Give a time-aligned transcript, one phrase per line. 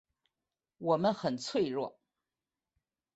[0.79, 1.99] 我们很脆弱